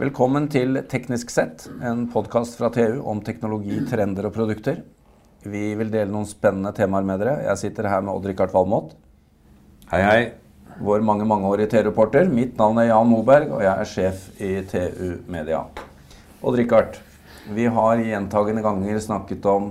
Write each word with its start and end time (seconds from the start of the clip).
Velkommen 0.00 0.46
til 0.48 0.78
Teknisk 0.88 1.28
sett, 1.28 1.66
en 1.84 2.06
podkast 2.08 2.54
fra 2.56 2.70
TU 2.72 3.02
om 3.10 3.18
teknologi, 3.20 3.82
trender 3.84 4.30
og 4.30 4.32
produkter. 4.32 4.78
Vi 5.44 5.74
vil 5.76 5.90
dele 5.92 6.08
noen 6.08 6.24
spennende 6.24 6.70
temaer 6.72 7.04
med 7.04 7.20
dere. 7.20 7.34
Jeg 7.44 7.60
sitter 7.60 7.88
her 7.90 8.00
med 8.06 8.14
Odd-Rikard 8.14 8.54
Valmot. 8.54 8.94
Hei, 9.90 10.00
hei. 10.00 10.22
Vår 10.80 11.04
mange 11.04 11.26
mangeårige 11.28 11.74
TU-reporter. 11.74 12.32
Mitt 12.32 12.56
navn 12.56 12.80
er 12.80 12.88
Jan 12.88 13.10
Moberg, 13.12 13.52
og 13.58 13.60
jeg 13.60 13.74
er 13.74 13.90
sjef 13.90 14.24
i 14.40 14.50
TU 14.72 15.20
Media. 15.28 15.60
Odd-Rikard, 16.40 16.96
vi 17.52 17.68
har 17.68 18.00
gjentagende 18.00 18.64
ganger 18.64 19.04
snakket 19.04 19.52
om 19.52 19.68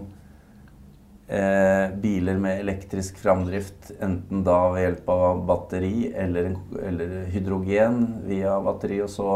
eh, 1.30 1.91
biler 2.02 2.38
med 2.41 2.59
elektrisk 2.64 3.18
framdrift, 3.21 3.91
enten 4.02 4.43
da 4.48 4.57
ved 4.73 4.84
hjelp 4.88 5.09
av 5.14 5.43
batteri 5.50 6.09
eller, 6.14 6.52
eller 6.82 7.14
hydrogen 7.33 8.00
via 8.29 8.57
batteri 8.65 9.00
og 9.05 9.11
så 9.14 9.29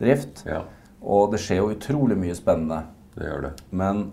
drift. 0.00 0.44
Ja, 0.46 0.62
Og 1.02 1.32
det 1.32 1.40
skjer 1.42 1.62
jo 1.62 1.70
utrolig 1.74 2.16
mye 2.20 2.34
spennende. 2.38 2.84
det 3.16 3.26
gjør 3.26 3.42
det. 3.48 3.52
Men 3.72 4.06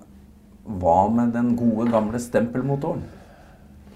hva 0.67 0.97
med 1.13 1.31
den 1.35 1.53
gode, 1.55 1.89
gamle 1.93 2.19
stempelmotoren? 2.19 3.05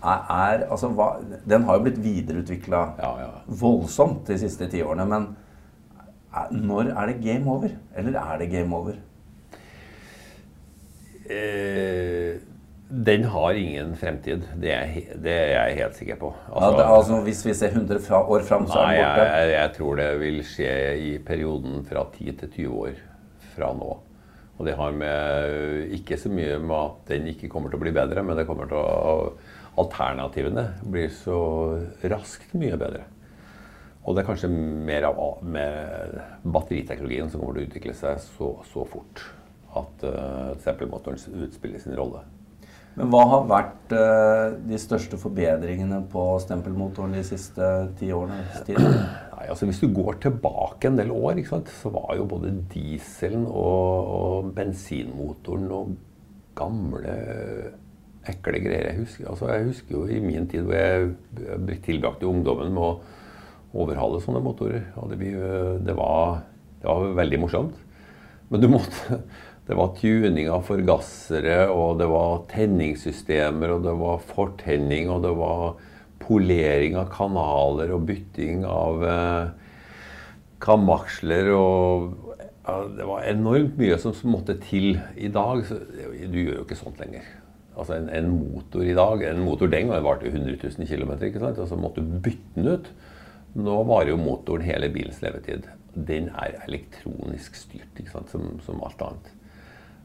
Er, 0.02 0.22
er, 0.34 0.64
altså, 0.72 0.88
hva, 0.98 1.12
den 1.46 1.64
har 1.68 1.78
jo 1.78 1.84
blitt 1.86 2.00
videreutvikla 2.02 2.80
Ja, 2.98 3.10
ja. 3.22 3.30
voldsomt 3.46 4.24
de 4.32 4.38
siste 4.42 4.66
ti 4.72 4.80
årene. 4.82 5.06
Men 5.06 5.28
er, 6.34 6.48
når 6.56 6.90
er 6.96 7.12
det 7.12 7.20
game 7.22 7.46
over? 7.52 7.76
Eller 7.96 8.18
er 8.18 8.40
det 8.42 8.48
game 8.54 8.74
over? 8.76 8.96
Eh, 11.32 11.91
den 13.08 13.24
har 13.34 13.58
ingen 13.58 13.96
fremtid. 13.98 14.44
Det 14.62 14.72
er, 14.76 14.92
det 15.24 15.34
er 15.34 15.52
jeg 15.54 15.78
helt 15.80 15.98
sikker 15.98 16.20
på. 16.22 16.32
Ja, 16.52 16.72
det, 16.76 16.86
altså, 16.86 17.22
hvis 17.26 17.42
vi 17.46 17.56
ser 17.58 17.74
100 17.74 18.02
fra, 18.06 18.22
år 18.24 18.46
fram, 18.48 18.68
så 18.70 18.82
er 18.84 18.98
den 18.98 19.06
borte. 19.06 19.26
jeg, 19.30 19.54
jeg 19.56 19.74
tror 19.78 19.98
det 20.02 20.10
vil 20.22 20.40
skje 20.46 20.76
i 21.00 21.12
perioden 21.26 21.82
fra 21.88 22.06
10 22.14 22.36
til 22.42 22.52
20 22.58 22.82
år 22.84 23.00
fra 23.56 23.72
nå. 23.78 23.90
Og 24.60 24.68
det 24.68 24.76
har 24.78 24.94
med 24.94 25.96
ikke 25.98 26.20
så 26.22 26.30
mye 26.30 26.60
med 26.62 26.78
at 26.78 27.10
den 27.10 27.32
ikke 27.32 27.50
kommer 27.50 27.72
til 27.72 27.80
å 27.80 27.86
bli 27.86 27.96
bedre, 27.96 28.22
men 28.26 28.38
det 28.38 28.46
kommer 28.50 28.70
til 28.70 28.78
å 28.78 29.16
Alternativene 29.80 30.66
blir 30.84 31.08
så 31.16 31.38
raskt 32.12 32.52
mye 32.60 32.76
bedre. 32.76 33.06
Og 34.04 34.18
det 34.18 34.24
er 34.24 34.28
kanskje 34.28 34.50
mer 34.52 35.08
av 35.08 35.40
med 35.48 36.18
batteriteknologien 36.44 37.32
som 37.32 37.40
kommer 37.40 37.56
til 37.56 37.64
å 37.64 37.70
utvikle 37.70 37.96
seg 37.96 38.20
så, 38.26 38.50
så 38.68 38.84
fort 38.90 39.24
at 39.80 40.04
uh, 40.04 40.52
stempelmotoren 40.60 41.46
utspiller 41.46 41.80
sin 41.80 41.96
rolle. 41.96 42.26
Men 42.98 43.12
hva 43.12 43.22
har 43.32 43.46
vært 43.48 43.94
eh, 43.96 44.58
de 44.68 44.78
største 44.82 45.20
forbedringene 45.20 46.02
på 46.12 46.26
stempelmotoren 46.44 47.16
de 47.16 47.24
siste 47.24 47.68
ti 48.00 48.10
årene? 48.12 48.44
Nei, 49.42 49.46
altså 49.48 49.68
Hvis 49.70 49.80
du 49.82 49.88
går 49.96 50.20
tilbake 50.26 50.90
en 50.90 51.00
del 51.00 51.14
år, 51.16 51.40
sant, 51.48 51.72
så 51.82 51.92
var 51.94 52.18
jo 52.20 52.28
både 52.30 52.52
dieselen 52.74 53.48
og, 53.48 54.12
og 54.18 54.52
bensinmotoren 54.58 55.70
noe 55.72 55.96
gamle, 56.58 57.16
ekle 58.30 58.60
greier. 58.62 58.92
Jeg 58.92 59.00
husker, 59.06 59.30
altså 59.32 59.48
jeg 59.54 59.70
husker 59.70 59.96
jo 59.96 60.04
i 60.12 60.20
min 60.22 60.50
tid 60.52 60.68
hvor 60.68 60.76
jeg 60.76 61.80
tilbrakte 61.88 62.30
ungdommen 62.30 62.76
med 62.76 62.84
å 62.84 63.82
overhale 63.82 64.20
sånne 64.22 64.44
motorer. 64.44 64.84
Det, 65.10 65.32
det, 65.88 65.96
var, 65.96 66.44
det 66.84 66.92
var 66.92 67.16
veldig 67.22 67.40
morsomt. 67.42 67.80
Men 68.52 68.62
du 68.62 68.68
måtte 68.68 69.22
Det 69.72 69.78
var 69.80 69.94
tuning 69.96 70.50
av 70.52 70.66
forgassere, 70.68 71.70
og 71.72 72.02
det 72.02 72.10
var 72.12 72.42
tenningssystemer, 72.52 73.72
og 73.72 73.86
det 73.86 73.94
var 74.02 74.26
fortenning, 74.28 75.08
og 75.08 75.22
det 75.24 75.32
var 75.40 75.78
polering 76.20 76.98
av 77.00 77.08
kanaler 77.14 77.94
og 77.96 78.04
bytting 78.10 78.66
av 78.68 79.06
eh, 79.08 79.72
kamaksler 80.60 81.54
og 81.56 82.12
ja, 82.68 82.76
Det 82.98 83.08
var 83.14 83.24
enormt 83.32 83.80
mye 83.80 83.96
som 84.04 84.14
måtte 84.28 84.60
til 84.68 85.00
i 85.16 85.32
dag. 85.32 85.64
Så, 85.66 85.80
du 85.80 86.38
gjør 86.44 86.60
jo 86.60 86.68
ikke 86.68 86.82
sånt 86.84 87.00
lenger. 87.00 87.32
Altså 87.72 87.96
en, 87.96 88.12
en 88.12 88.28
motor 88.36 88.84
i 88.84 88.94
dag 88.94 89.24
En 89.32 89.40
motor 89.46 89.72
den 89.72 89.88
gangen 89.88 90.04
varte 90.04 90.28
jo 90.28 90.36
100 90.36 90.60
000 90.68 90.92
km, 90.92 91.16
ikke 91.16 91.42
sant? 91.48 91.64
og 91.64 91.72
så 91.72 91.80
måtte 91.80 92.04
du 92.04 92.12
bytte 92.20 92.60
den 92.60 92.74
ut. 92.76 92.92
Nå 93.56 93.82
varer 93.88 94.12
jo 94.12 94.20
motoren 94.20 94.68
hele 94.68 94.92
bilens 94.92 95.24
levetid. 95.24 95.72
Den 95.96 96.28
er 96.36 96.60
elektronisk 96.68 97.56
styrt, 97.56 97.96
ikke 97.96 98.20
sant? 98.20 98.36
Som, 98.36 98.60
som 98.68 98.84
alt 98.84 99.08
annet. 99.08 99.38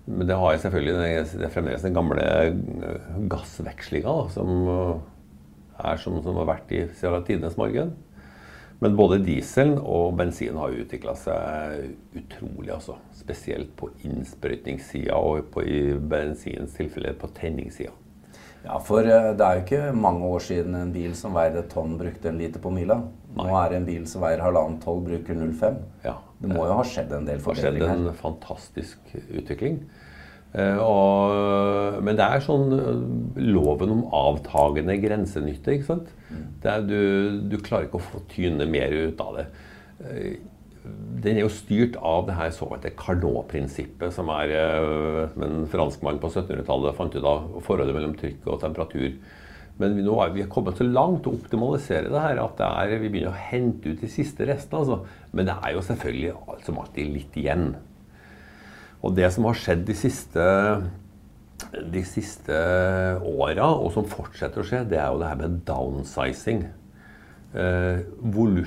Men 0.06 0.28
det 0.28 0.38
har 0.38 0.54
jeg 0.54 0.62
selvfølgelig 0.62 0.96
det 0.96 1.46
er 1.46 1.52
fremdeles 1.52 1.84
den 1.84 1.96
gamle 1.96 2.24
eh, 2.24 3.14
gassvekslinga 3.30 4.16
som 4.34 4.50
eh, 4.70 4.98
er 5.90 5.98
som, 6.00 6.20
som 6.22 6.38
har 6.40 6.50
vært 6.52 6.74
i 6.74 6.84
siden 6.96 7.26
tidenes 7.26 7.58
morgen. 7.58 7.94
Men 8.80 8.96
både 8.96 9.22
dieselen 9.24 9.78
og 9.80 10.18
bensinen 10.18 10.58
har 10.60 10.74
utvikla 10.76 11.14
seg 11.16 12.18
utrolig. 12.20 12.74
altså. 12.74 12.98
Spesielt 13.16 13.72
på 13.78 13.88
innsprøytningssida 14.04 15.16
og 15.16 15.48
på, 15.54 15.64
i 15.64 15.96
bensinens 15.96 16.76
tilfelle 16.76 17.14
på 17.16 17.30
tenningssida. 17.38 17.94
Ja, 18.66 18.78
for 18.82 19.06
eh, 19.06 19.28
det 19.38 19.46
er 19.46 19.58
jo 19.58 19.64
ikke 19.64 19.92
mange 19.94 20.26
år 20.26 20.42
siden 20.42 20.74
en 20.78 20.92
bil 20.94 21.14
som 21.18 21.36
veier 21.36 21.60
et 21.60 21.68
tonn, 21.70 21.94
brukte 22.00 22.32
en 22.32 22.40
liter 22.40 22.62
på 22.62 22.72
mila. 22.74 22.98
Nå 23.36 23.46
er 23.60 23.70
det 23.70 23.78
en 23.82 23.86
bil 23.86 24.06
som 24.10 24.24
veier 24.24 24.42
halvannet 24.42 24.82
tonn, 24.82 25.04
bruker 25.06 25.38
0,5. 25.38 25.78
Ja, 26.06 26.16
Det 26.42 26.50
må 26.50 26.66
jo 26.66 26.78
ha 26.80 26.84
skjedd 26.84 27.14
en 27.14 27.28
del 27.28 27.38
Det 27.38 27.46
har 27.46 27.60
skjedd 27.60 27.82
en 27.86 28.10
fantastisk 28.18 29.14
utvikling. 29.14 29.78
Eh, 30.56 30.78
og, 30.80 32.00
men 32.06 32.18
det 32.18 32.26
er 32.26 32.42
sånn 32.44 32.74
eh, 32.74 32.90
loven 33.44 33.92
om 33.92 34.04
avtagende 34.16 34.98
grensenytte. 35.02 35.76
ikke 35.76 35.90
sant? 35.92 36.12
Er, 36.66 36.82
du, 36.82 37.42
du 37.46 37.58
klarer 37.62 37.86
ikke 37.86 38.00
å 38.00 38.06
få 38.08 38.24
tyne 38.32 38.66
mer 38.66 38.90
ut 38.90 39.20
av 39.22 39.38
det. 39.38 39.48
Eh, 40.86 40.92
Den 41.26 41.40
er 41.40 41.46
jo 41.46 41.50
styrt 41.50 41.96
av 41.98 42.28
det 42.28 42.36
her 42.36 42.52
såkalte 42.54 42.92
Carnot-prinsippet, 42.94 44.12
som 44.14 44.30
er 44.30 44.52
eh, 44.54 45.24
som 45.32 45.42
en 45.42 45.66
franskmann 45.72 46.20
på 46.22 46.30
1700-tallet 46.30 46.96
fant 46.96 47.16
ut 47.16 47.26
av 47.26 47.58
forholdet 47.66 47.96
mellom 47.96 48.14
trykk 48.18 48.46
og 48.46 48.60
temperatur. 48.62 49.16
Men 49.80 49.96
vi, 49.96 50.04
nå 50.06 50.14
er 50.22 50.30
vi 50.32 50.46
kommet 50.48 50.78
så 50.78 50.86
langt 50.86 51.26
å 51.28 51.34
optimalisere 51.36 52.12
det 52.12 52.22
her 52.22 52.38
at 52.40 52.54
det 52.60 52.68
er, 52.68 52.94
vi 53.00 53.10
begynner 53.10 53.34
å 53.34 53.48
hente 53.50 53.92
ut 53.92 54.00
de 54.00 54.08
siste 54.08 54.46
restene. 54.48 54.84
Altså. 54.84 55.26
Men 55.36 55.50
det 55.50 55.56
er 55.58 55.74
jo 55.74 55.84
selvfølgelig 55.84 56.36
alt 56.46 56.68
som 56.68 56.80
alltid 56.80 57.12
litt 57.12 57.36
igjen. 57.36 57.66
Og 59.04 59.12
det 59.18 59.28
som 59.34 59.44
har 59.48 59.58
skjedd 59.60 59.84
de 59.88 59.96
siste, 59.98 60.46
de 61.92 62.02
siste 62.08 62.56
åra, 63.20 63.68
og 63.68 63.92
som 63.94 64.08
fortsetter 64.08 64.62
å 64.62 64.66
skje, 64.66 64.82
det 64.88 65.00
er 65.02 65.12
jo 65.12 65.20
det 65.20 65.28
her 65.28 65.42
med 65.42 65.60
downsizing. 65.68 66.64
Eh, 67.56 68.00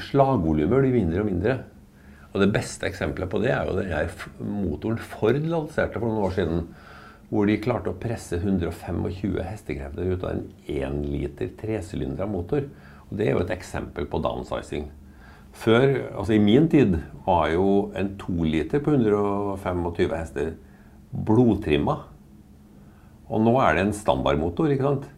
slagvolumer 0.10 0.86
blir 0.86 0.96
mindre 0.96 1.26
og 1.26 1.30
mindre. 1.32 1.58
Og 2.30 2.44
det 2.44 2.52
beste 2.54 2.86
eksempelet 2.86 3.32
på 3.32 3.42
det 3.42 3.54
er 3.56 3.66
jo 3.66 3.78
den 3.80 3.90
her 3.90 4.12
motoren 4.44 5.02
Ford 5.02 5.40
lanserte 5.50 5.98
for 5.98 6.10
noen 6.10 6.28
år 6.28 6.36
siden. 6.38 6.62
Hvor 7.30 7.46
de 7.46 7.60
klarte 7.62 7.92
å 7.92 7.98
presse 8.02 8.40
125 8.40 9.04
hestekrefter 9.46 10.14
ut 10.14 10.24
av 10.26 10.32
en 10.34 10.46
1 10.66 11.04
liter 11.10 11.52
tresylindra 11.58 12.26
motor. 12.30 12.66
Og 13.10 13.18
det 13.18 13.28
er 13.28 13.36
jo 13.36 13.44
et 13.44 13.54
eksempel 13.54 14.08
på 14.10 14.22
downsizing. 14.22 14.88
Før, 15.60 15.86
altså 16.14 16.36
I 16.36 16.42
min 16.42 16.68
tid 16.70 17.00
var 17.26 17.50
jo 17.54 17.90
en 17.98 18.14
2 18.22 18.50
liter 18.50 18.82
på 18.86 18.94
125 18.94 20.14
hester 20.14 20.52
blodtrimma. 21.10 21.98
Og 23.30 23.42
nå 23.46 23.56
er 23.62 23.78
det 23.78 23.86
en 23.88 23.96
standardmotor. 23.96 24.70
ikke 24.74 24.86
sant? 24.86 25.10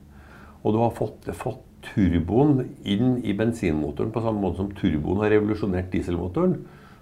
Og 0.64 0.76
du 0.76 0.80
har 0.84 0.96
fått, 0.96 1.28
fått 1.36 1.64
turboen 1.82 2.76
inn 2.84 3.18
i 3.26 3.34
bensinmotoren 3.34 4.12
på 4.14 4.22
samme 4.24 4.44
måte 4.44 4.62
som 4.62 4.72
turboen 4.78 5.24
har 5.24 5.34
revolusjonert 5.34 5.92
dieselmotoren. 5.94 6.60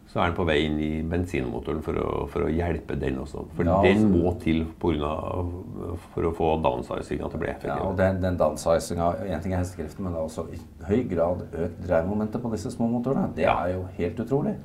Så 0.09 0.17
er 0.17 0.31
den 0.31 0.37
på 0.39 0.45
vei 0.49 0.55
inn 0.65 0.79
i 0.81 1.03
bensinmotoren 1.05 1.83
for 1.85 1.93
å, 2.01 2.05
for 2.33 2.47
å 2.47 2.49
hjelpe 2.49 2.95
den 2.97 3.19
også. 3.21 3.43
For 3.53 3.63
Ja, 3.67 3.75
den 3.83 4.07
altså- 4.07 4.23
må 4.23 4.31
til 4.41 4.63
på 4.81 4.89
grunn 4.95 5.03
av, 5.05 5.99
for 6.15 6.23
å 6.23 6.31
få 6.33 6.47
downsizinga 6.63 7.29
til 7.29 7.37
å 7.37 7.41
bli 7.43 7.49
effektiv. 7.51 7.75
Ja, 7.77 7.83
og 7.91 7.95
den, 7.97 8.19
den 8.21 8.37
downsizinga 8.37 9.11
En 9.29 9.39
ting 9.43 9.53
er 9.53 9.59
hestekreften, 9.61 10.01
men 10.03 10.13
det 10.13 10.19
er 10.19 10.25
også 10.25 10.47
i 10.49 10.57
høy 10.89 11.03
grad 11.11 11.45
økt 11.53 11.77
dreiemomentet 11.85 12.41
på 12.41 12.51
disse 12.51 12.71
små 12.73 12.89
motorene. 12.89 13.29
Det 13.35 13.43
Ja. 13.45 13.53
er 13.67 13.73
jo 13.75 13.85
helt 13.99 14.17
utrolig. 14.25 14.55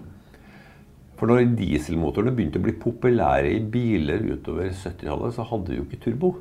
For 1.17 1.26
når 1.26 1.55
dieselmotorene 1.56 2.35
begynte 2.35 2.58
å 2.58 2.62
bli 2.64 2.73
populære 2.73 3.52
i 3.55 3.61
biler 3.61 4.25
utover 4.35 4.70
70-tallet, 4.73 5.35
så 5.37 5.44
hadde 5.46 5.67
de 5.67 5.76
jo 5.76 5.85
ikke 5.85 6.00
turbo. 6.08 6.35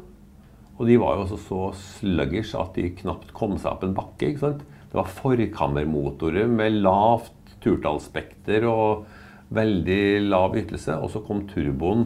Og 0.79 0.87
de 0.87 0.95
var 0.97 1.15
jo 1.17 1.25
også 1.25 1.37
så 1.43 1.73
sluggish 1.75 2.55
at 2.55 2.73
de 2.73 2.89
knapt 2.89 3.33
kom 3.33 3.57
seg 3.57 3.69
opp 3.73 3.83
en 3.83 3.93
bakke. 3.93 4.31
ikke 4.31 4.39
sant? 4.39 4.59
Det 4.59 4.93
var 4.95 5.05
forkammermotorer 5.05 6.47
med 6.49 6.81
lavt 6.81 7.31
turtallsspekter 7.63 8.67
og 8.69 9.05
veldig 9.53 10.03
lav 10.27 10.57
ytelse. 10.59 10.97
Og 10.99 11.11
så 11.13 11.23
kom 11.25 11.45
turboen 11.49 12.05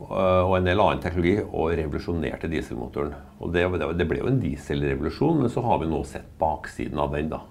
øh, 0.00 0.42
og 0.44 0.56
en 0.58 0.68
del 0.68 0.82
annen 0.82 1.02
teknologi 1.04 1.36
og 1.42 1.76
revolusjonerte 1.78 2.50
dieselmotoren. 2.52 3.14
Og 3.38 3.54
det, 3.54 3.66
det, 3.80 3.92
det 4.00 4.08
ble 4.10 4.22
jo 4.22 4.32
en 4.32 4.42
dieselrevolusjon, 4.42 5.44
men 5.44 5.52
så 5.52 5.64
har 5.66 5.82
vi 5.82 5.90
nå 5.90 6.02
sett 6.08 6.28
baksiden 6.40 7.00
av 7.02 7.14
den. 7.16 7.32
da. 7.34 7.42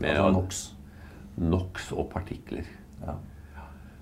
Med 0.00 0.16
Altså 0.16 0.36
NOx. 0.36 0.62
NOx 1.40 1.90
og 1.96 2.10
partikler. 2.12 2.68
Ja. 3.04 3.16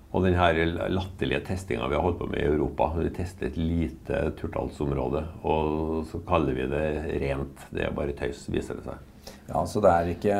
Og 0.09 0.23
den 0.25 0.33
her 0.39 0.57
latterlige 0.89 1.43
testinga 1.51 1.85
vi 1.89 1.97
har 1.97 2.01
holdt 2.01 2.17
på 2.23 2.29
med 2.31 2.41
i 2.41 2.47
Europa. 2.49 2.87
Vi 2.97 3.11
tester 3.13 3.45
et 3.49 3.59
lite 3.61 4.23
turtallsområde, 4.39 5.21
og 5.45 6.07
så 6.09 6.21
kaller 6.25 6.57
vi 6.57 6.65
det 6.71 6.87
rent. 7.21 7.67
Det 7.69 7.85
er 7.85 7.93
bare 7.93 8.15
tøys, 8.17 8.47
viser 8.49 8.79
det 8.79 8.87
seg. 8.87 9.05
Ja, 9.49 9.61
så 9.69 9.81
det 9.81 9.91
er, 9.91 10.09
ikke, 10.15 10.39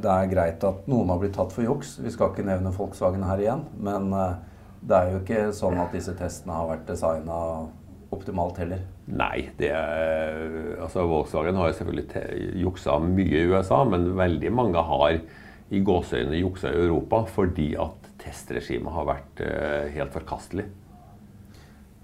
det 0.00 0.10
er 0.10 0.32
greit 0.32 0.64
at 0.64 0.88
noen 0.88 1.12
har 1.12 1.20
blitt 1.20 1.36
tatt 1.36 1.52
for 1.52 1.64
juks. 1.64 1.98
Vi 2.00 2.12
skal 2.12 2.32
ikke 2.32 2.46
nevne 2.48 2.72
Volkswagen 2.72 3.24
her 3.28 3.40
igjen. 3.40 3.64
Men 3.76 4.08
eh, 4.16 4.36
det 4.84 4.96
er 4.96 5.12
jo 5.12 5.20
ikke 5.22 5.46
sånn 5.56 5.80
at 5.80 5.92
disse 5.96 6.12
testene 6.16 6.56
har 6.56 6.68
vært 6.72 6.88
designa 6.88 7.38
optimalt 8.14 8.60
heller. 8.62 8.84
Nei, 9.10 9.50
det 9.58 9.70
er, 9.74 10.78
altså 10.84 11.04
Volkswagen 11.08 11.58
har 11.60 11.74
selvfølgelig 11.76 12.60
juksa 12.62 12.96
mye 13.04 13.42
i 13.42 13.48
USA, 13.52 13.82
men 13.88 14.12
veldig 14.16 14.52
mange 14.54 14.84
har 14.92 15.18
i 15.74 15.80
gåseøynene 15.84 16.40
juksa 16.40 16.70
i 16.70 16.84
Europa 16.84 17.24
fordi 17.32 17.72
at 17.80 18.03
testregimet 18.24 18.92
har 18.94 19.06
vært 19.08 19.44
uh, 19.44 19.92
helt 19.94 20.14
forkastelig. 20.16 20.66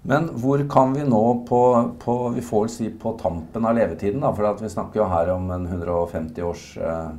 Men 0.01 0.31
hvor 0.41 0.61
kan 0.69 0.93
vi 0.95 1.03
nå 1.05 1.23
på, 1.49 1.61
på, 2.01 2.13
vi 2.33 2.41
får 2.41 2.63
vel 2.63 2.71
si 2.73 2.87
på 3.03 3.13
tampen 3.21 3.67
av 3.69 3.75
levetiden, 3.77 4.23
da, 4.23 4.31
for 4.33 4.63
vi 4.63 4.71
snakker 4.73 5.03
jo 5.03 5.09
her 5.11 5.29
om 5.35 5.51
en 5.53 5.67
150 5.69 6.41
års 6.47 6.63
eh, 6.81 7.11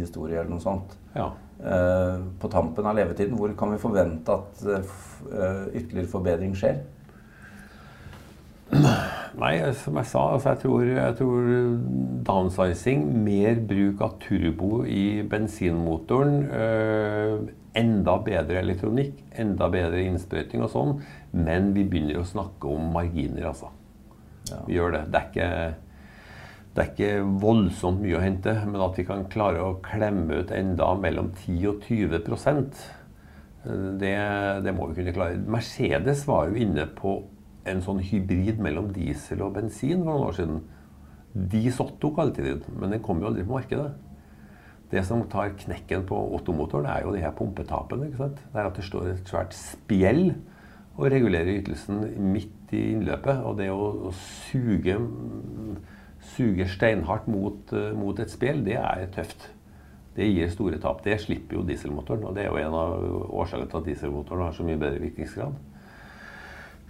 historie 0.00 0.40
eller 0.40 0.50
noe 0.50 0.64
sånt. 0.64 0.96
Ja. 1.14 1.28
Eh, 1.62 2.16
på 2.42 2.50
tampen 2.50 2.86
av 2.90 2.98
levetiden, 2.98 3.38
hvor 3.38 3.54
kan 3.58 3.70
vi 3.70 3.78
forvente 3.82 4.34
at 4.34 4.64
eh, 4.66 4.98
ytterligere 5.78 6.10
forbedring 6.10 6.58
skjer? 6.58 6.82
Nei, 9.38 9.54
som 9.78 9.98
jeg 10.00 10.10
sa, 10.10 10.22
altså 10.34 10.50
jeg, 10.50 10.60
tror, 10.64 10.84
jeg 10.88 11.14
tror 11.20 11.50
downsizing, 12.26 13.04
mer 13.22 13.60
bruk 13.70 14.00
av 14.02 14.16
turbo 14.24 14.82
i 14.82 15.22
bensinmotoren, 15.30 16.40
øh, 16.50 17.44
enda 17.78 18.16
bedre 18.26 18.58
elektronikk, 18.64 19.20
enda 19.38 19.68
bedre 19.70 20.02
innsprøyting 20.08 20.64
og 20.66 20.72
sånn, 20.72 20.96
men 21.38 21.70
vi 21.76 21.86
begynner 21.86 22.18
å 22.18 22.26
snakke 22.26 22.72
om 22.72 22.90
marginer, 22.96 23.52
altså. 23.52 23.70
Ja. 24.48 24.64
Vi 24.66 24.78
gjør 24.78 24.96
det. 24.96 25.04
Det 25.12 25.20
er, 25.20 25.30
ikke, 25.30 25.48
det 26.74 26.82
er 26.82 26.92
ikke 26.92 27.32
voldsomt 27.46 28.02
mye 28.02 28.18
å 28.18 28.24
hente, 28.24 28.58
men 28.66 28.82
at 28.88 28.98
vi 28.98 29.06
kan 29.06 29.26
klare 29.30 29.62
å 29.62 29.78
klemme 29.86 30.42
ut 30.42 30.54
enda 30.56 30.92
mellom 30.98 31.30
10 31.44 31.66
og 31.70 31.86
20 31.86 32.24
det, 34.00 34.14
det 34.64 34.72
må 34.74 34.86
vi 34.88 35.00
kunne 35.00 35.12
klare. 35.12 35.38
Mercedes 35.50 36.26
var 36.26 36.48
jo 36.48 36.62
inne 36.62 36.86
på 36.98 37.20
en 37.70 37.84
sånn 37.84 38.02
hybrid 38.04 38.60
mellom 38.62 38.90
diesel 38.94 39.42
og 39.46 39.56
bensin 39.58 40.02
for 40.02 40.12
noen 40.12 40.28
år 40.28 40.36
siden. 40.38 40.60
Disotto 41.52 42.10
kalte 42.16 42.44
de 42.44 42.54
det, 42.58 42.74
men 42.74 42.94
den 42.94 43.02
kom 43.04 43.20
jo 43.22 43.28
aldri 43.30 43.44
på 43.46 43.56
markedet. 43.56 43.90
Det 44.88 45.02
som 45.04 45.20
tar 45.28 45.52
knekken 45.60 46.06
på 46.08 46.16
Otto-motoren, 46.38 46.88
er 46.88 47.04
jo 47.04 47.12
de 47.12 47.20
her 47.20 47.34
pumpetapene. 47.36 48.08
ikke 48.08 48.22
sant? 48.22 48.40
Det 48.52 48.60
er 48.60 48.70
at 48.70 48.78
det 48.78 48.86
står 48.86 49.10
et 49.10 49.28
svært 49.28 49.56
spjell 49.56 50.22
og 50.96 51.10
regulerer 51.12 51.60
ytelsen 51.60 52.00
midt 52.32 52.72
i 52.72 52.94
innløpet. 52.94 53.44
Og 53.44 53.58
det 53.60 53.68
å, 53.70 54.10
suge, 54.48 54.96
suge 56.32 56.68
steinhardt 56.72 57.28
mot, 57.28 57.60
uh, 57.76 57.92
mot 57.96 58.18
et 58.18 58.32
spjell, 58.32 58.64
det 58.64 58.78
er 58.80 59.06
tøft. 59.12 59.50
Det 60.16 60.26
gir 60.26 60.48
store 60.50 60.80
tap. 60.82 61.04
Det 61.04 61.20
slipper 61.20 61.60
jo 61.60 61.66
dieselmotoren. 61.68 62.24
Og 62.24 62.34
det 62.34 62.46
er 62.46 62.50
jo 62.50 62.62
en 62.64 62.78
av 62.80 62.96
årsakene 63.28 63.68
til 63.68 63.82
at 63.82 63.90
dieselmotoren 63.92 64.48
har 64.48 64.56
så 64.56 64.66
mye 64.66 64.80
bedre 64.80 65.04
virkningsgrad. 65.04 65.60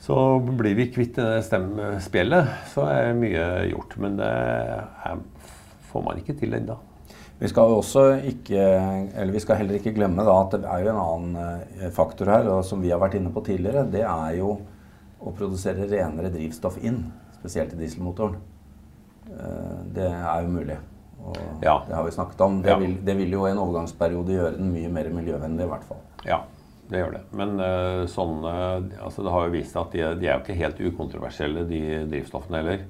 Så 0.01 0.39
blir 0.41 0.77
vi 0.79 0.91
kvitt 0.95 1.19
det 1.19 1.43
spjellet, 2.05 2.53
så 2.73 2.87
er 2.89 3.17
mye 3.19 3.47
gjort. 3.73 3.97
Men 4.01 4.19
det 4.21 4.29
er, 4.29 5.19
får 5.91 6.05
man 6.07 6.21
ikke 6.21 6.37
til 6.39 6.55
ennå. 6.59 6.79
Vi 7.39 7.49
skal 7.51 7.71
også 7.71 8.05
ikke, 8.27 8.63
eller 9.15 9.35
vi 9.35 9.43
skal 9.43 9.61
heller 9.61 9.79
ikke 9.79 9.95
glemme 9.95 10.25
da, 10.27 10.35
at 10.41 10.57
det 10.57 10.67
er 10.67 10.83
jo 10.83 10.91
en 10.91 11.01
annen 11.03 11.37
eh, 11.79 11.91
faktor 11.95 12.31
her, 12.33 12.49
og 12.51 12.65
som 12.67 12.83
vi 12.83 12.91
har 12.91 12.99
vært 12.99 13.15
inne 13.19 13.31
på 13.35 13.45
tidligere. 13.47 13.87
Det 13.93 14.03
er 14.03 14.39
jo 14.41 14.57
å 15.19 15.35
produsere 15.39 15.87
renere 15.87 16.33
drivstoff 16.35 16.81
inn, 16.83 17.05
spesielt 17.39 17.77
i 17.77 17.79
dieselmotoren. 17.79 18.41
Eh, 19.31 19.79
det 19.95 20.11
er 20.11 20.43
jo 20.43 20.55
mulig. 20.57 20.81
Og 21.29 21.39
ja. 21.63 21.77
Det 21.87 21.95
har 21.95 22.07
vi 22.07 22.15
snakket 22.15 22.43
om. 22.47 22.59
Det, 22.65 22.75
ja. 22.75 22.79
vil, 22.83 22.99
det 23.07 23.19
vil 23.21 23.39
jo 23.39 23.47
i 23.47 23.53
en 23.53 23.63
overgangsperiode 23.63 24.35
gjøre 24.35 24.57
den 24.59 24.75
mye 24.75 24.91
mer 24.99 25.11
miljøvennlig, 25.15 25.67
i 25.67 25.73
hvert 25.77 25.87
fall. 25.87 26.03
Ja, 26.27 26.43
det 26.89 27.03
gjør 27.03 27.17
det. 27.19 27.25
Men 27.37 27.59
uh, 27.61 28.05
sånn, 28.09 28.39
uh, 28.45 28.79
altså 29.05 29.25
det 29.25 29.33
har 29.35 29.47
jo 29.47 29.55
vist 29.55 29.75
seg 29.75 29.83
at 29.83 29.97
de, 29.97 30.05
de, 30.23 30.29
er 30.29 30.39
jo 30.39 30.45
ikke 30.45 30.61
helt 30.63 30.85
ukontroversielle, 30.89 31.67
de 31.69 31.83
drivstoffene 32.09 32.63
heller. 32.63 32.87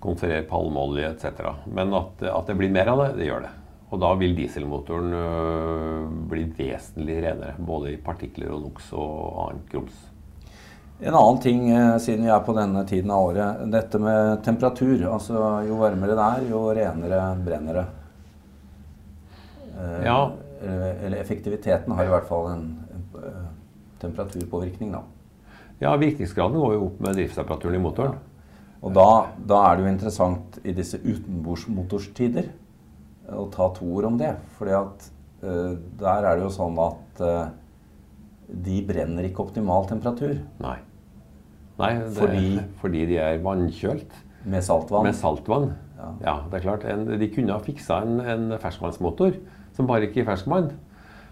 Konferer 0.00 0.46
palmeolje 0.48 1.08
etc. 1.10 1.40
Men 1.74 1.92
at, 1.96 2.22
at, 2.30 2.46
det 2.48 2.56
blir 2.60 2.70
mer 2.72 2.92
av 2.92 3.02
det, 3.04 3.08
det 3.18 3.26
gjør 3.26 3.48
det. 3.48 3.56
Og 3.90 3.98
da 3.98 4.12
vil 4.20 4.36
dieselmotoren 4.38 5.16
uh, 5.16 6.04
bli 6.30 6.44
vesentlig 6.54 7.18
renere. 7.24 7.56
Både 7.58 7.96
i 7.96 7.98
partikler 8.00 8.54
og 8.54 8.68
NOx 8.68 8.92
og 8.94 9.42
annet 9.46 9.74
grums. 9.74 10.06
En 11.00 11.16
annen 11.16 11.38
ting 11.40 11.62
siden 12.04 12.26
vi 12.26 12.28
er 12.28 12.42
på 12.44 12.52
denne 12.52 12.82
tiden 12.84 13.08
av 13.08 13.30
året, 13.30 13.62
dette 13.72 13.96
med 13.98 14.42
temperatur. 14.44 15.06
Altså 15.08 15.40
jo 15.64 15.78
varmere 15.80 16.12
det 16.12 16.26
er, 16.26 16.44
jo 16.52 16.60
renere 16.76 17.20
brenner 17.40 17.78
det. 17.78 17.84
Ja. 20.04 20.18
Eller 20.60 21.16
effektiviteten 21.22 21.96
har 21.96 22.04
i 22.04 22.12
hvert 22.12 22.28
fall 22.28 22.50
en, 22.50 22.66
Eh, 22.89 22.89
temperaturpåvirkning. 24.00 24.92
Da. 24.94 25.04
Ja, 25.80 25.94
virkningsgraden 25.96 26.60
går 26.60 26.74
jo 26.76 26.88
opp 26.88 27.00
med 27.04 27.16
driftstemperaturen 27.18 27.78
i 27.78 27.82
motoren. 27.82 28.18
Og 28.80 28.92
da, 28.96 29.06
da, 29.36 29.60
er 29.68 29.76
det 29.76 29.84
jo 29.84 29.92
interessant 29.92 30.60
i 30.64 30.74
disse 30.76 31.00
utenbordsmotorstider 31.02 32.48
å 33.36 33.46
ta 33.52 33.68
to 33.76 33.88
ord 33.98 34.08
om 34.08 34.20
det. 34.20 34.34
fordi 34.56 34.76
at 34.76 35.08
uh, 35.44 35.74
der 36.00 36.28
er 36.28 36.38
det 36.38 36.46
jo 36.46 36.52
sånn 36.54 36.80
at 36.80 37.20
uh, 37.24 37.50
de 38.50 38.80
brenner 38.88 39.28
ikke 39.28 39.44
optimal 39.44 39.86
temperatur. 39.88 40.40
Nei. 40.64 40.78
Nei 41.80 41.92
fordi, 42.16 42.58
fordi, 42.80 43.06
de 43.08 43.20
er 43.20 43.40
vannkjølt. 43.44 44.18
Med 44.48 44.64
saltvann. 44.64 45.06
Med 45.06 45.16
saltvann. 45.16 45.70
Ja. 45.96 46.10
ja 46.24 46.36
det 46.48 46.60
er 46.60 46.66
klart. 46.66 46.86
En, 46.88 47.06
de 47.20 47.28
kunne 47.32 47.56
ha 47.56 47.64
fiksa 47.64 48.02
en, 48.04 48.20
en 48.20 48.56
ferskvannsmotor 48.60 49.36
som 49.76 49.88
bare 49.88 50.08
gikk 50.08 50.22
i 50.22 50.28
ferskvann. 50.28 50.72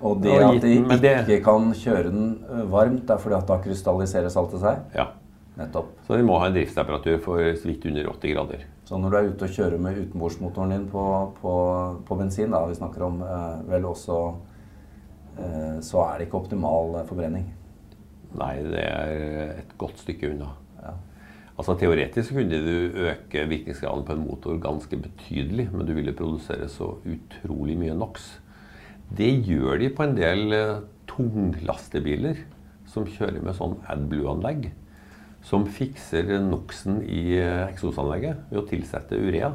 Og 0.01 0.21
det 0.23 0.35
at 0.39 0.63
de 0.63 0.75
ikke 0.79 1.41
kan 1.47 1.73
kjøre 1.75 2.11
den 2.13 2.29
varmt, 2.71 3.11
er 3.11 3.19
fordi 3.19 3.39
at 3.39 3.49
da 3.49 3.57
krystalliserer 3.63 4.31
saltet 4.31 4.63
seg? 4.63 4.85
Ja. 4.95 5.09
Nettopp. 5.59 5.91
Så 6.07 6.15
de 6.15 6.23
må 6.23 6.37
ha 6.39 6.47
en 6.47 6.55
driftstemperatur 6.55 7.17
for 7.25 7.43
så 7.59 7.67
vidt 7.67 7.87
under 7.91 8.13
80 8.13 8.35
grader. 8.37 8.61
Så 8.87 8.99
når 9.01 9.11
du 9.11 9.17
er 9.19 9.31
ute 9.33 9.49
og 9.49 9.57
kjører 9.57 9.81
med 9.83 9.99
utenbordsmotoren 10.05 10.71
din 10.73 10.87
på, 10.93 11.03
på, 11.41 11.55
på 12.07 12.19
bensin, 12.21 12.55
da, 12.55 12.63
vi 12.71 12.79
snakker 12.79 13.05
om 13.09 13.19
eh, 13.27 13.57
vel 13.69 13.89
også 13.91 14.21
eh, 15.35 15.75
Så 15.85 16.05
er 16.05 16.15
det 16.15 16.29
ikke 16.29 16.39
optimal 16.39 17.01
forbrenning? 17.11 17.51
Nei, 18.39 18.55
det 18.71 18.85
er 18.87 19.53
et 19.59 19.77
godt 19.81 19.99
stykke 20.05 20.31
unna. 20.31 20.53
Ja. 20.79 20.95
Altså 21.59 21.75
Teoretisk 21.81 22.37
kunne 22.37 22.63
du 22.63 23.03
øke 23.09 23.45
virkningsgraden 23.51 24.07
på 24.07 24.15
en 24.15 24.27
motor 24.29 24.61
ganske 24.63 25.01
betydelig, 25.09 25.69
men 25.73 25.89
du 25.89 25.95
ville 25.97 26.15
produsere 26.15 26.69
så 26.71 26.95
utrolig 27.03 27.75
mye 27.81 27.99
NOx 27.99 28.29
det 29.17 29.31
gjør 29.49 29.79
de 29.81 29.89
på 29.95 30.05
en 30.05 30.17
del 30.19 30.53
uh, 30.53 30.83
tunglastebiler 31.09 32.43
som 32.89 33.09
kjører 33.09 33.41
med 33.45 33.57
sånn 33.57 33.79
AdBlue-anlegg. 33.89 34.69
Som 35.49 35.65
fikser 35.71 36.29
NOx-en 36.45 37.01
i 37.07 37.39
uh, 37.41 37.65
eksosanlegget 37.69 38.45
ved 38.51 38.61
å 38.61 38.67
tilsette 38.69 39.17
urea. 39.17 39.55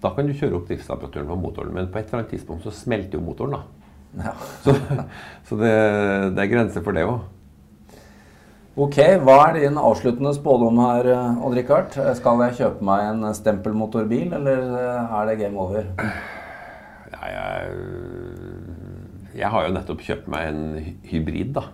Da 0.00 0.14
kan 0.16 0.28
du 0.28 0.32
kjøre 0.36 0.56
opp 0.56 0.70
driftstemperaturen 0.70 1.28
på 1.28 1.40
motoren, 1.40 1.74
men 1.76 1.90
på 1.92 2.00
et 2.00 2.08
eller 2.08 2.22
annet 2.22 2.32
tidspunkt 2.32 2.64
så 2.64 2.72
smelter 2.72 3.18
jo 3.18 3.26
motoren. 3.26 3.58
da. 3.58 3.80
Ja. 4.24 4.32
så, 4.64 4.74
så 5.46 5.58
det, 5.60 5.74
det, 6.36 6.46
er 6.46 6.50
grenser 6.50 6.86
for 6.86 6.96
det 6.96 7.04
òg. 7.08 7.20
Ok, 8.80 8.96
Hva 9.26 9.36
er 9.48 9.58
din 9.58 9.76
avsluttende 9.76 10.30
spådom 10.32 10.78
her, 10.80 11.08
eh, 11.12 11.42
Odd-Rikard? 11.44 11.98
Skal 12.16 12.44
jeg 12.46 12.56
kjøpe 12.62 12.86
meg 12.86 13.08
en 13.10 13.26
stempelmotorbil, 13.36 14.30
eller 14.38 14.62
er 14.78 15.28
det 15.28 15.40
game 15.42 15.60
over? 15.60 15.90
Ja, 17.10 17.20
jeg 17.34 17.74
jeg 19.40 19.50
har 19.52 19.66
jo 19.66 19.72
nettopp 19.74 20.02
kjøpt 20.04 20.28
meg 20.32 20.50
en 20.50 20.62
hybrid, 21.08 21.54
da. 21.56 21.70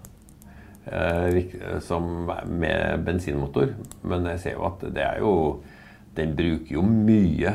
Eh, 0.87 1.81
som 1.83 2.31
med 2.47 3.03
bensinmotor. 3.05 3.75
Men 4.07 4.27
jeg 4.31 4.43
ser 4.43 4.55
jo 4.55 4.67
at 4.69 4.85
det 4.95 5.03
er 5.03 5.19
jo 5.19 5.63
Den 6.17 6.31
bruker 6.33 6.73
jo 6.73 6.81
mye 6.81 7.51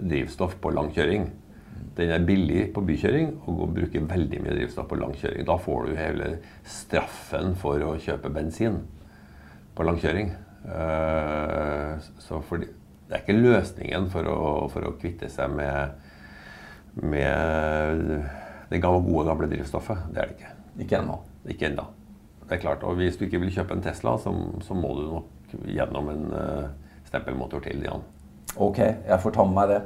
drivstoff 0.00 0.54
på 0.62 0.70
langkjøring. 0.72 1.26
Den 1.98 2.12
er 2.14 2.22
billig 2.24 2.70
på 2.72 2.80
bykjøring 2.80 3.34
og 3.44 3.74
bruker 3.76 4.06
veldig 4.08 4.38
mye 4.40 4.54
drivstoff 4.54 4.86
på 4.88 4.96
langkjøring. 4.96 5.44
Da 5.44 5.58
får 5.60 5.84
du 5.84 5.98
hele 5.98 6.30
straffen 6.64 7.52
for 7.60 7.84
å 7.84 7.98
kjøpe 8.00 8.32
bensin 8.32 8.78
på 9.76 9.84
langkjøring. 9.84 10.32
Så 12.24 12.40
for, 12.48 12.64
det 12.64 13.18
er 13.18 13.20
ikke 13.20 13.36
løsningen 13.36 14.08
for 14.08 14.32
å, 14.32 14.40
for 14.72 14.88
å 14.88 14.96
kvitte 14.96 15.28
seg 15.28 15.52
med, 15.60 16.00
med 17.04 18.16
det 18.70 18.78
gode, 18.82 19.26
gamle 19.26 19.48
drivstoffet. 19.50 20.06
Det 20.14 20.22
er 20.22 20.30
det 20.30 20.36
ikke. 20.38 20.52
Ikke 20.84 21.00
ennå. 21.00 21.18
Ikke 21.50 21.66
ennå. 21.66 21.86
Det 22.44 22.56
er 22.56 22.62
klart. 22.62 22.84
Og 22.86 22.98
hvis 22.98 23.18
du 23.18 23.26
ikke 23.26 23.40
vil 23.42 23.52
kjøpe 23.54 23.74
en 23.74 23.82
Tesla, 23.82 24.16
så, 24.18 24.32
så 24.62 24.74
må 24.78 24.94
du 24.94 25.02
nok 25.10 25.54
gjennom 25.66 26.10
en 26.12 26.24
uh, 26.30 26.92
stempelmotor 27.08 27.62
til. 27.66 27.82
Jan. 27.86 28.06
Ok, 28.56 28.78
jeg 28.78 29.20
får 29.22 29.34
ta 29.34 29.46
med 29.46 29.58
meg 29.58 29.72
det. 29.72 29.80